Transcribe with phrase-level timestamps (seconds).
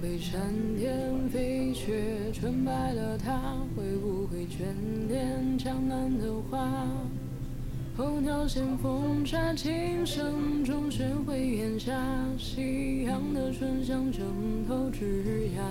[0.00, 0.40] 北山
[0.78, 4.64] 巅飞雪，纯白了她，会不会眷
[5.08, 6.86] 恋江南的花？
[7.96, 11.92] 候鸟衔风沙，琴声中学会檐下，
[12.38, 14.22] 夕阳的醇香枕
[14.66, 15.62] 头枝桠。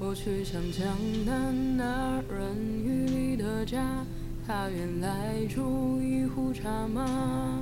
[0.00, 0.86] 我去向江
[1.26, 4.04] 南那软雨里的家，
[4.46, 7.60] 他愿来煮一壶茶吗？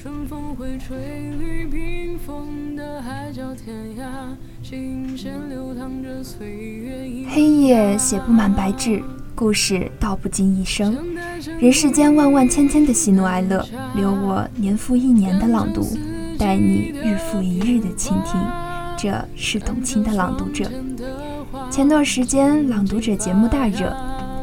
[0.00, 0.96] 春风会吹
[1.40, 4.06] 绿冰封的海角天涯，
[4.62, 7.26] 琴弦流淌着岁月。
[7.28, 9.02] 黑夜写不满白纸，
[9.34, 10.96] 故事道不尽一生。
[11.58, 13.66] 人世间万万千千的喜怒哀乐，
[13.96, 15.84] 留我年复一年的朗读，
[16.38, 18.40] 带你日复一日的倾听。
[18.96, 20.64] 这是董卿的《朗读者》。
[21.72, 23.88] 前段时间《朗读者》节目大热，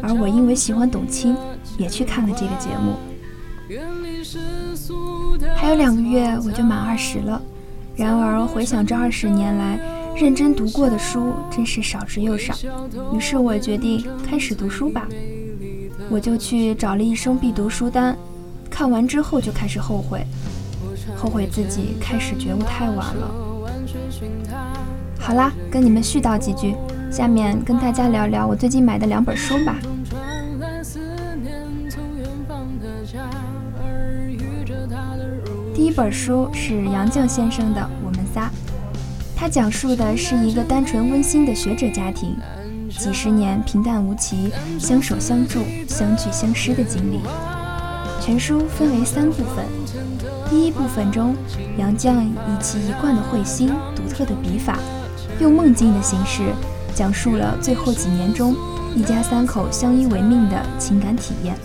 [0.01, 1.33] 而我因为喜欢董卿，
[1.77, 2.97] 也去看了这个节目。
[5.55, 7.41] 还有两个月我就满二十了，
[7.95, 9.79] 然而回想这二十年来
[10.15, 12.53] 认真读过的书真是少之又少。
[13.13, 15.07] 于是我决定开始读书吧，
[16.09, 18.15] 我就去找了一生必读书单，
[18.69, 20.25] 看完之后就开始后悔，
[21.15, 23.31] 后悔自己开始觉悟太晚了。
[25.19, 26.75] 好啦，跟你们絮叨几句，
[27.11, 29.75] 下面跟大家聊聊我最近买的两本书吧。
[35.73, 38.47] 第一本书是杨绛先生的《我们仨》，
[39.35, 42.37] 他讲述的是一个单纯温馨的学者家庭，
[42.89, 47.19] 几十年平淡无奇、相守相助、相聚相失的经历。
[48.21, 49.65] 全书分为三部分，
[50.49, 51.35] 第一部分中，
[51.77, 54.77] 杨绛以其一贯的慧心、独特的笔法，
[55.39, 56.43] 用梦境的形式
[56.93, 58.55] 讲述了最后几年中
[58.95, 61.55] 一家三口相依为命的情感体验。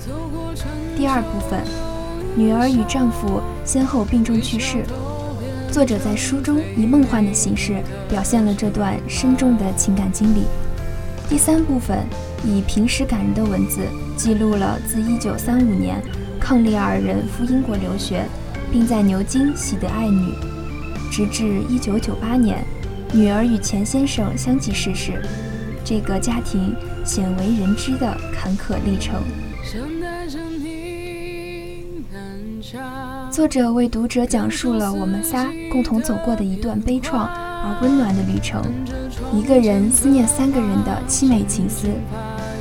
[0.96, 1.60] 第二部分。
[2.36, 4.84] 女儿与丈夫先后病重去世，
[5.70, 10.44] 作者在书中以梦幻的形式表现了这段深重的情感经历。
[11.28, 11.98] 第三部分
[12.44, 13.82] 以平实感人的文字
[14.16, 16.02] 记录了自1935年
[16.40, 18.24] 伉俪二人赴英国留学，
[18.72, 20.32] 并在牛津喜得爱女，
[21.10, 22.64] 直至1998年
[23.12, 25.22] 女儿与钱先生相继逝世，
[25.84, 29.22] 这个家庭鲜为人知的坎坷历程。
[33.30, 37.28] 作者为读者讲述了我们仨共同走过的一段悲怆
[37.62, 38.62] 而温暖的旅程，
[39.32, 41.88] 一个人思念三个人的凄美情思。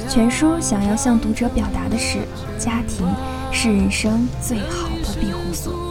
[0.07, 2.19] 全书想要向读者表达的是，
[2.57, 3.07] 家庭
[3.51, 5.88] 是人生最好的庇护所。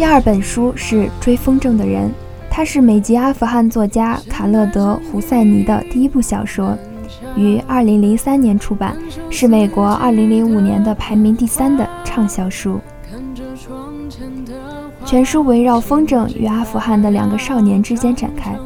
[0.00, 2.08] 第二本书是《追风筝的人》。
[2.48, 6.74] 它是美籍阿富汗作家卡勒德·胡塞尼的第一部小说，
[7.36, 8.96] 于2003年出版，
[9.28, 12.80] 是美国2005年的排名第三的畅销书。
[15.04, 18.56] 全书围绕风筝与阿富汗的两个少年之间展开，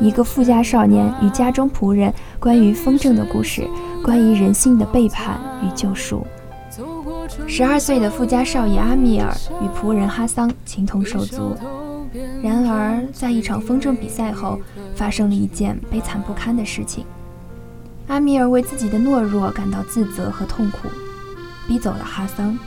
[0.00, 3.68] 一个富家少年与家中仆人关于风筝的故事，
[4.02, 6.26] 关于人性的背叛与救赎。
[7.46, 11.56] 十二岁的富家少爷阿米尔与仆人哈桑情同手足。
[12.42, 14.60] 然而，在一场风筝比赛后，
[14.94, 17.04] 发生了一件悲惨不堪的事情。
[18.08, 20.88] 阿米尔为自己的懦弱感到自责和痛苦，
[21.68, 22.58] 逼走了哈桑。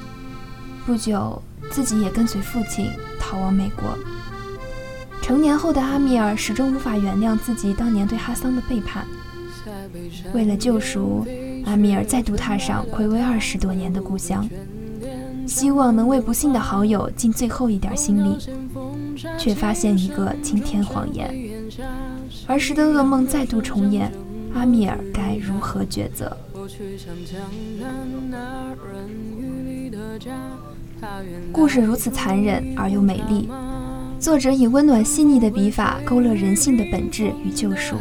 [0.86, 3.98] 不久，自己也跟随父亲逃往美国。
[5.22, 9.06] 成年后的阿米尔始终无法原谅自己当年对哈桑的背叛。
[10.34, 11.26] 为了救赎，
[11.66, 14.48] 阿米尔再度踏上暌违二十多年的故乡。
[15.46, 18.38] 希望能为不幸的好友尽最后一点心力，
[19.38, 21.30] 却发现一个惊天谎言。
[22.48, 24.10] 儿时的噩梦再度重演，
[24.54, 26.36] 阿米尔该如何抉择？
[31.52, 33.50] 故事如此残忍而又美丽，
[34.18, 37.98] 作者以温暖细腻的笔法勾勒人性的本质与救赎，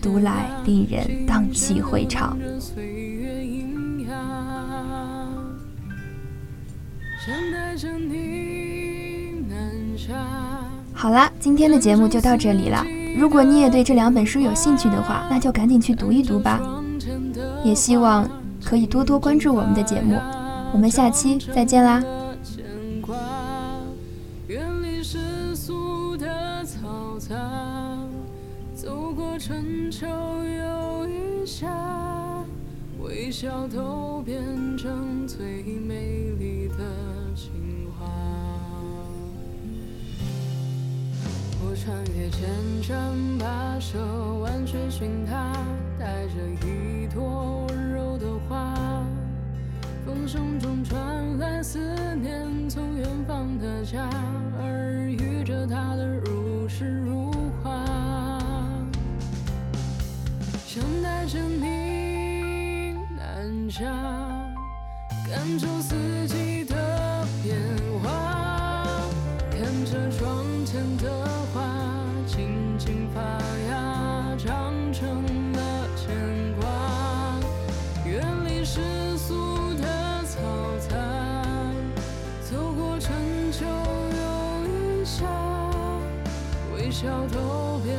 [0.00, 2.38] 读来令人荡气回肠。
[10.92, 12.84] 好啦，今天的节目就到这里了。
[13.18, 16.60] 如果你也对这两本书有兴趣的话，那就赶紧去读一读吧。
[17.64, 18.28] 也希望
[18.64, 20.18] 可以多多关注我们的节目。
[20.72, 22.02] 我们下期再见啦！
[33.06, 34.36] 微笑都变
[34.76, 36.76] 成最美丽的
[37.36, 38.10] 情话。
[41.62, 42.48] 我穿越千
[42.82, 43.98] 山跋涉，
[44.40, 45.52] 万水寻他，
[45.98, 48.26] 带着一朵温柔的。
[48.48, 48.74] 花，
[50.04, 51.78] 风声中传来思
[52.14, 54.08] 念从远方的家，
[54.60, 57.32] 耳语着他的如诗如
[57.62, 57.84] 画，
[60.64, 61.95] 想带着你
[63.70, 63.84] 下，
[65.28, 67.56] 感受四季的变
[68.02, 68.10] 化，
[69.50, 71.62] 看着窗前的花
[72.26, 73.20] 静静发
[73.68, 75.22] 芽，长成
[75.52, 76.14] 了牵
[76.60, 76.66] 挂。
[78.04, 79.84] 远离世俗的
[80.24, 80.38] 嘈
[80.88, 80.96] 杂，
[82.42, 83.12] 走过春
[83.50, 85.24] 秋又一夏，
[86.74, 87.98] 微笑都变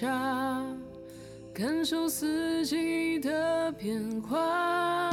[0.00, 0.64] 下，
[1.52, 5.10] 感受四季的变化，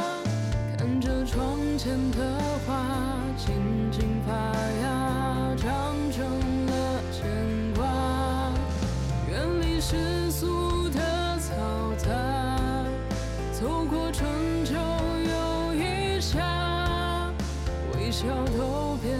[0.77, 2.85] 看着窗前的花
[3.35, 3.53] 静
[3.91, 4.31] 静发
[4.81, 6.23] 芽，长成
[6.67, 7.27] 了牵
[7.75, 8.53] 挂，
[9.29, 12.85] 远离世俗的嘈杂，
[13.51, 14.25] 走过春
[14.63, 17.29] 秋又一夏，
[17.93, 18.25] 微笑
[18.57, 19.19] 都变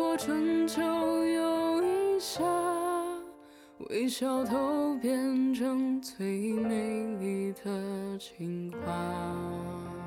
[4.01, 10.00] 微笑都变成最美丽的情话。